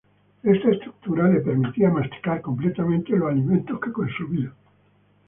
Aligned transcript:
Esta 0.41 0.71
estructura 0.71 1.27
le 1.29 1.41
permitía 1.41 1.91
masticar 1.91 2.41
completamente 2.41 3.15
los 3.15 3.29
alimentos 3.29 3.79
que 3.79 3.91
consumía. 3.93 4.51